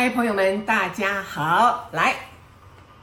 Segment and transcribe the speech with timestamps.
[0.00, 1.86] 嗨，朋友们，大家好！
[1.92, 2.14] 来，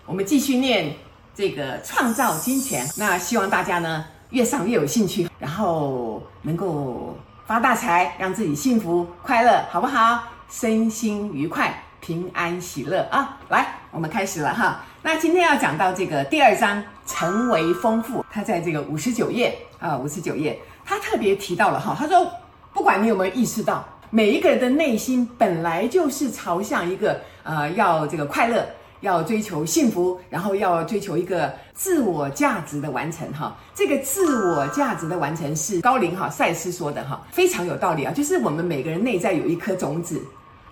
[0.08, 0.96] 我们继续念
[1.36, 2.90] 这个创造金钱。
[2.98, 7.16] 那希望大家呢越上越有兴趣，然后能够
[7.46, 10.24] 发大财，让自己幸福快乐，好不好？
[10.50, 13.38] 身心愉快，平安喜乐啊！
[13.50, 14.84] 来，我们开始了哈。
[15.04, 18.26] 那今天要讲到这个第二章，成为丰富。
[18.32, 22.28] 他在这个五十九页啊，五十九页，他特别提到了哈，他说，
[22.74, 23.88] 不管你有没有意识到。
[24.10, 28.66] 每一个人的内心本来就是朝向一个呃，要这个快乐，
[29.02, 33.56] 要追求幸福，然后要追求一个自我价值的完成哈。
[33.76, 38.14] 这个自我价值的完成是高龄哈赛斯说的哈，非常有道理啊。
[38.14, 40.22] 就是我们每个人内在有一颗种子，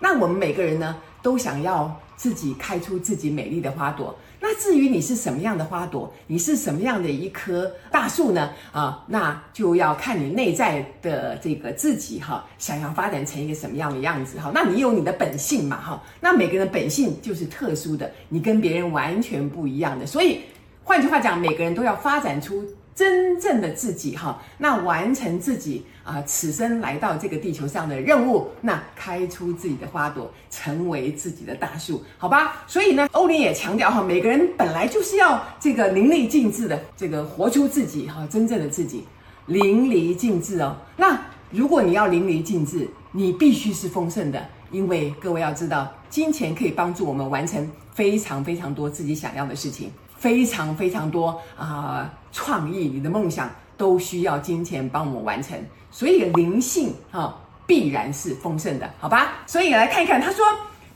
[0.00, 4.16] 那我们每个人呢都想要自己开出自己美丽的花朵。
[4.38, 8.50] 那至于你是什么样的花朵，你是什么样的一棵大树呢？
[8.70, 14.52] 啊，那就要看你内在的这个自己哈，想要发展成一个什么样的样子哈。
[14.54, 16.00] 那你有你的本性嘛哈？
[16.20, 20.06] 那每个人的本性就是特殊的，你跟别人完全不一样的。
[20.06, 20.42] 所以
[20.84, 22.64] 换句话讲，每个人都要发展出。
[22.94, 32.62] 真正的自己哈，那完成自己啊，此生来到这个地球上的任务，那开出自己的花朵，成为自己的大树，好吧？
[32.68, 39.04] 所以呢，欧林也强调哈，每个人本来就是要这个淋漓尽致的这个活出自己哈，真正的自己，
[39.46, 40.76] 淋漓尽致哦。
[40.96, 49.90] 那如果你要淋漓尽致，你必须是丰盛的，因为各位要知道，金钱可以帮助我们完成非常非常多自己想要的事情。
[50.18, 55.58] 非常非常多啊、创意，你的梦想都需要金钱帮我们完成，
[55.90, 59.38] 所以灵性啊、必然是丰盛的，好吧？
[59.46, 60.44] 所以来看一看，他说：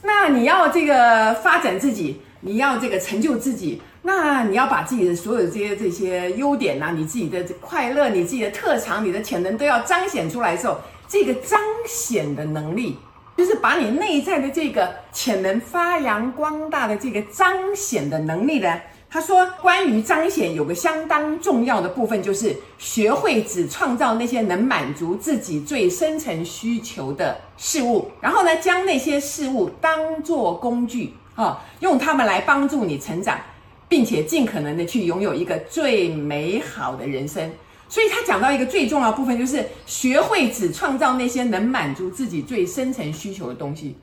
[0.02, 12.96] 那你要这个发展自己，你要这个成就自己，那你要把自己的所有这些这些优点呐、啊，你自己的快乐，你自己的特长，你的潜能都要彰显出来的时候，这个彰显的能力，
[13.36, 18.80] 就是把你内在的这个潜能发扬光大的这个彰显的能力呢。
[19.12, 33.37] 他说：“关于彰显，有个相当重要的部分，就是学会只创造那些能满足自己最深层需求的事物，然后呢，将那些事物当作工具，啊，用它们来帮助你成长，
[33.88, 37.50] 并且尽可能的去拥有一个最美好的人生。
[37.88, 43.97] 所以他讲到一个最重要部分，就是学会只创造那些能满足自己最深层需求的东西。”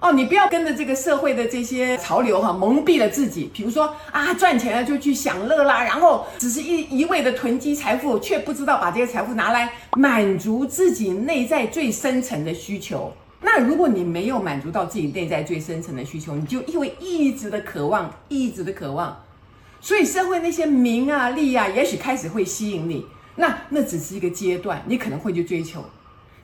[0.00, 3.50] 哦，你不要跟着这个社会的这些潮流哈，蒙蔽了自己。
[3.52, 13.12] 比如说啊，赚钱了就去享乐啦，然后只是一一味的囤积财富，却不知道把这些财富拿来满足自己内在最深层的需求。
[13.40, 19.24] 那如果你没有满足到自己内在最深层的需求，你就因为一直的渴望，一直的渴望，
[19.80, 23.04] 所以社会那些名啊、利啊，也许开始会吸引你。
[23.34, 25.84] 那那只是一个阶段，你可能会去追求，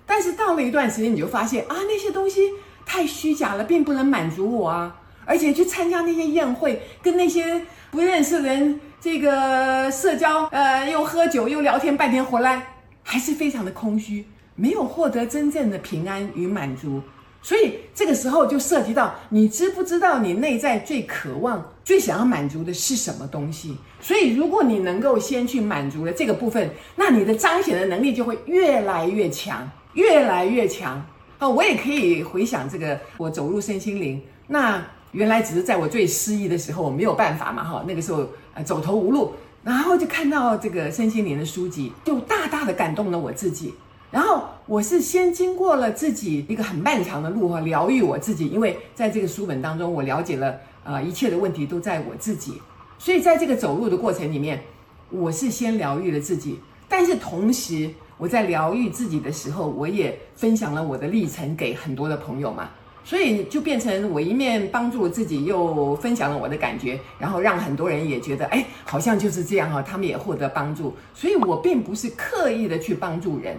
[0.04, 2.50] 但是到了一段时间，你就发现啊，那些东西。
[2.86, 4.96] 太虚假了，并不能满足我啊！
[5.26, 17.00] 而且去参加那些宴会，跟那些不认识的人这个社交，呃，又喝酒又聊天，半天回来还是非常的空虚，没有获得真正的平安与满足。
[17.40, 23.76] 所以这个时候就涉及到你知不知道你内在最渴望、最想要满足的是什么东西？
[24.00, 31.04] 所以如果你能够先去满足了这个部分，那你的彰显的能力就会越来越强，越来越强。
[31.40, 43.74] 哦，我也可以回想这个，我走入身心灵，那原来只是在我最失意的时候，我没有办法嘛，哈，那个时候呃走投无路，然后就看到这个身心灵的书籍，就大大的感动了我自己。
[44.10, 52.62] 然后我是先经过了自己一个很漫长的路哈，疗愈我自己，因为在这个书本当中，我了解了呃一切的问题都在我自己，
[52.98, 54.62] 所以在这个走路的过程里面，
[55.10, 57.90] 我是先疗愈了自己，但是同时。
[58.16, 62.68] 我在疗愈自己的时候，我也分享了我的历程给很多的朋友嘛，
[63.04, 70.94] 所以就变成我一面帮助自己，又分享了我的感觉，然后让很多人也觉得，哎，好像就是这样哈，他们也获得帮助。
[71.12, 73.56] 所以我并不是刻意的去帮助人，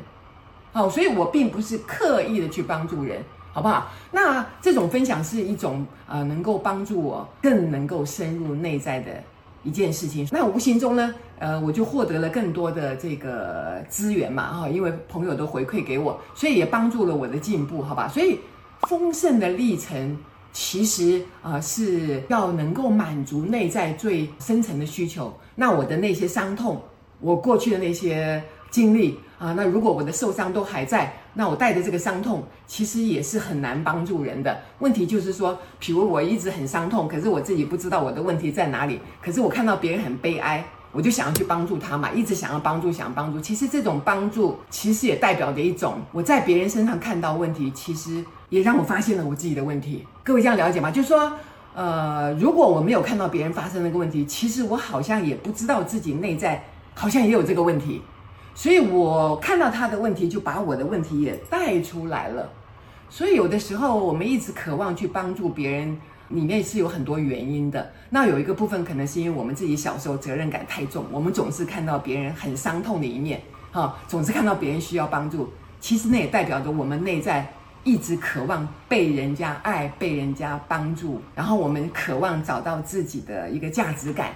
[0.72, 3.22] 好，所以我并不是刻意的去帮助人，
[3.52, 3.92] 好不好？
[4.12, 9.12] 那这种分享是一种呃，能够帮助我更能够深入内在的。
[9.66, 18.08] 一件事情，那无形中呢，呃，我就获得了更多的这个资源嘛，哈，因为朋友都回馈给我，所以也帮助了我的进步，好吧？
[18.08, 18.40] 所以
[18.88, 20.18] 丰盛的历程
[20.54, 25.34] 其实啊、是要能够满足内在最深层的需求。
[25.56, 26.82] 那我的那些伤痛，
[27.20, 28.42] 我过去的那些
[28.76, 31.14] 经历啊，那如果我的受伤都还在。
[31.38, 34.58] 那我带着这个伤痛，其实也是很难帮助人的。
[34.80, 39.00] 问题就是说，比如我一直很伤痛，可是我自己不知道我的问题在哪里。
[39.22, 43.40] 可是我看到别人很悲哀，我就想要去帮助他嘛，一直想要帮助，想要帮助。
[43.40, 50.06] 其实这种帮助，其实也代表着一种我在别人身上看到问题，其实也让我发现了我自己的问题。
[50.24, 50.90] 各位这样了解吗？
[50.90, 51.34] 就是说，
[51.74, 56.64] 呃，如果我没有看到别人发生那个问题，其实我好像也不知道自己内在
[56.94, 58.02] 好像也有这个问题。
[58.56, 62.50] 所以我看到他的问题，就把我的问题也带出来了。
[63.08, 65.96] 所以有的时候，我们一直渴望去帮助别人。
[66.30, 67.88] 里面是有很多原因的。
[68.10, 73.40] 那有一个部分可能是因为我们自己小时候责任感太重，我们总是看到别人很伤痛的一面，
[73.72, 75.54] 哈，总是看到别人需要帮助。
[75.80, 77.48] 其实那也代表着我们内在
[77.84, 84.32] 一直渴望被人家爱、被人家帮助，然后我们渴望找到自己的一个价值感。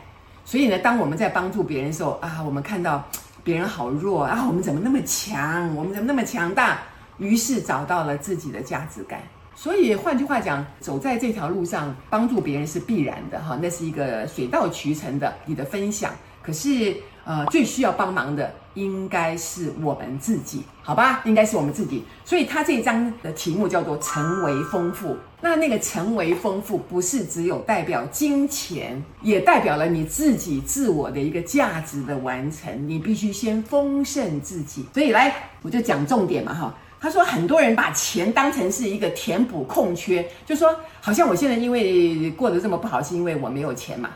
[0.45, 3.03] 所以呢，当我们在帮助别人的时候啊，我们看到
[3.49, 5.75] 别人好弱啊，我们怎么那么强？
[5.75, 6.81] 我们怎么那么强大？
[7.17, 9.21] 于是找到了自己的价值感。
[9.55, 16.11] 所以换句话讲，走在这条路上，帮助别人是必然的哈，那是一个水到渠成的你的分享。
[16.43, 21.21] 可是，呃，最需要帮忙的应该是我们自己，好吧？
[21.25, 22.05] 应该是我们自己。
[22.23, 25.17] 所以他这一章的题目叫做“成为丰富”。
[25.41, 32.87] 那那个“成为丰富”不是只有代表金钱，也代表了你自己自我的一个价值的完成。
[32.87, 34.85] 你必须先丰盛自己。
[34.93, 36.73] 所以来，我就讲重点嘛哈。
[37.01, 44.09] 他说，很多人把钱当成是一个填补空缺，就说好像我现在因为过得这么不好，是因为我没有钱嘛。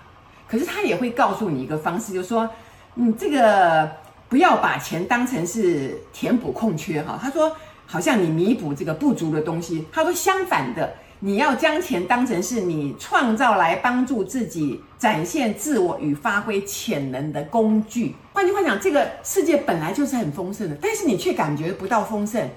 [0.45, 2.47] 可是他也会告诉你一个方式，就说，
[2.95, 3.89] 嗯，这个
[4.33, 7.19] 不要把钱当成是填补空缺哈。
[7.21, 9.85] 他说，好像你弥补这个不足的东西。
[9.91, 18.15] 他说，相反的，你要将钱当成是你创造来帮助自己展现自我与发挥潜能的工具。
[18.33, 22.49] 换句话讲，这个世界本来就是很丰盛的，但是你却感觉不到丰盛。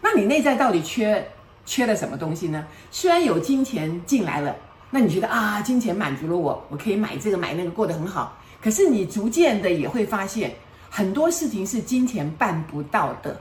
[0.00, 1.22] 那你内在到底缺
[1.66, 2.66] 缺了什么东西呢？
[2.90, 4.56] 虽然有金钱进来了，
[4.88, 8.38] 那你觉得啊，金钱满足了我，我可以买这个买那个，过得很好。
[8.62, 10.52] 可是你逐渐的也会发现，
[10.88, 13.38] 很多事情是金钱办不到的。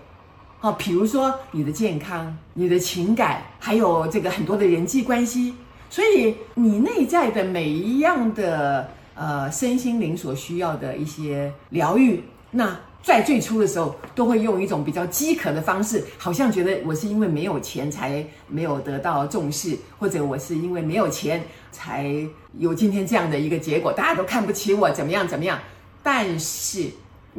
[0.59, 5.53] 好，比如说你的健康、你的情感，还有这个很多的人际关系。
[5.89, 12.77] 所以你内在的每一样的呃身心灵所需要的一些疗愈，那。
[13.03, 21.41] 在最初的时候，都会用一种比较饥渴的方式，好像觉得我是因为没有钱才没有得到重视，或者我是因为没有钱
[21.71, 22.13] 才
[22.57, 25.57] 有今天这样的一个结果，大家都看不起我，怎么样怎么样。
[26.03, 26.89] 但是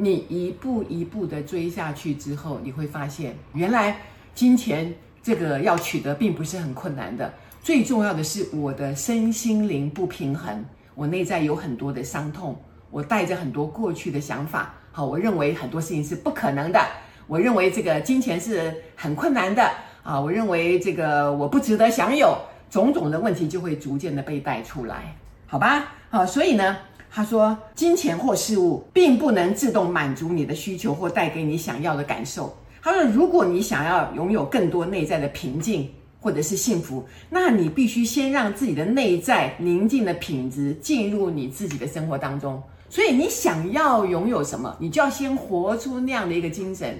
[0.01, 3.97] 你一步一步的追下去之后，你会发现，原来
[4.33, 7.33] 金钱这个要取得并不是很困难的。
[7.61, 10.63] 最重要的是我的身心灵不平衡，
[10.95, 12.57] 我内在有很多的伤痛，
[12.89, 14.73] 我带着很多过去的想法。
[14.93, 16.79] 好，我认为很多事情是不可能的。
[17.27, 19.69] 我认为这个金钱是很困难的
[20.01, 20.17] 啊。
[20.17, 22.37] 我认为这个我不值得享有，
[22.69, 25.13] 种种的问题就会逐渐的被带出来，
[25.45, 25.91] 好吧？
[26.09, 26.77] 好，所以呢，
[27.11, 32.55] 他说，金钱或事物并不能自动满足你的需求或带给你想要的感受。
[32.81, 35.89] 他说，如果你想要拥有更多内在的平静
[36.21, 42.61] 或者是幸福，那你必须先让自己的内在宁静的品质进入你自己的生活当中。
[42.89, 46.97] 所以你想要拥有什么，你就要先活出那样的一个精神。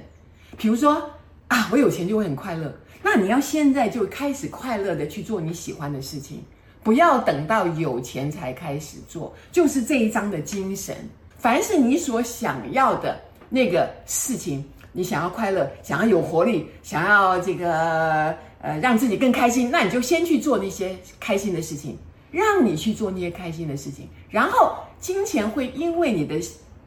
[0.57, 1.01] 比如说
[1.47, 6.43] 啊，我有钱就会很快乐，那你要现在就开始快乐的去做你喜欢的事情，
[6.83, 9.33] 不要等到有钱才开始做。
[9.51, 10.95] 就是这一章的精神，
[11.37, 21.97] 凡是你所想要的那个事情，你想要快乐，想要有活力，想要这个呃让自己更开心，那你就先去做那些开心的事情，
[22.31, 24.75] 让你去做那些开心的事情，然后。
[24.99, 26.37] 金钱会因为你的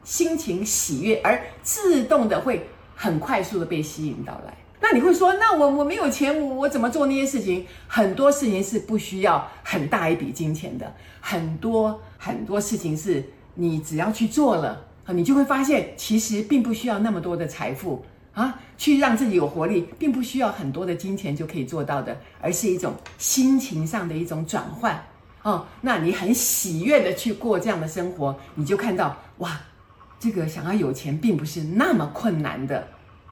[0.03, 2.63] 心情喜悦而自动的会
[2.95, 4.55] 很快速的被吸引到来。
[4.83, 7.65] 那你会说，那我我没有钱，我我怎么做那些事情？
[7.87, 13.23] 很多事情是不需要很大一笔金钱的，很多很多事情是
[13.55, 25.01] 你只要去做了，啊你就会发现其实并不需要那么多的财富啊，去让自己有活力，并不需要很多的金钱就可以做到的，而是一种心情上的一种转换。
[25.43, 29.61] 哦，那你很喜悦的去过这样的生活，你就看到哇，
[30.19, 32.85] 这个想要有钱并不是那么困难的。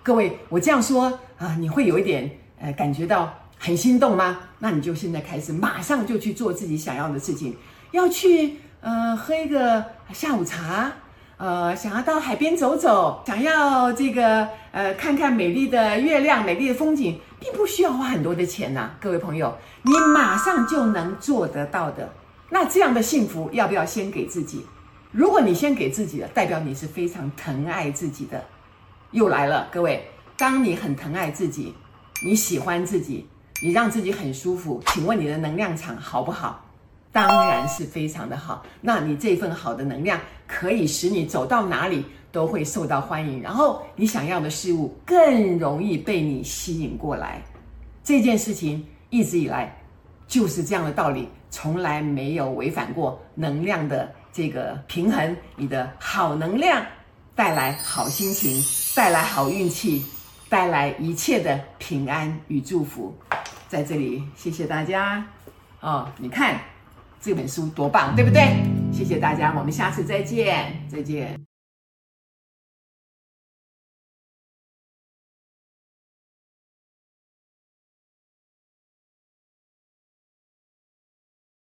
[0.04, 2.30] 各位，我这样说啊，你会有一点
[2.60, 4.40] 呃感觉到很心动吗？
[4.60, 7.56] 那你就现在开始，马上就去做自己想要的事情，
[7.92, 10.92] 要去呃喝一个下午茶，
[11.38, 17.20] 呃想要到海边走走，想要这个呃看看美丽的月亮、美丽的风景。
[17.42, 22.08] 并不需要花很多的钱呐、各位朋友，你马上就能做得到的。
[22.52, 24.64] 那这样的幸福要不要先给自己？
[25.12, 28.44] 如果你先给自己的，代表你是非常疼爱自己的。
[29.12, 31.76] 又来了，各位，当你很疼爱自己，
[32.24, 33.28] 你喜欢自己，
[33.62, 36.66] 你让自己很舒服，请问你的能量场好不好？
[37.12, 38.64] 当然是非常的好。
[38.80, 47.42] 那你这份好的能量可以使你走到哪里都会受到欢迎，然后你想要的事物更容易被你吸引过来。
[48.02, 49.78] 这件事情一直以来
[50.26, 55.36] 就是这样的道理，从来没有违反过能量的这个平衡。
[55.58, 56.82] 你的好能量
[57.42, 58.64] 带来好心情，
[58.96, 60.06] 带来好运气，
[60.48, 63.18] 带来一切的平安与祝福。
[63.68, 65.26] 在这里，谢谢大家。
[65.80, 66.62] 哦，你看
[67.20, 68.64] 这本书多棒，对不对？
[68.94, 71.51] 谢谢大家，我们下次再见，再见。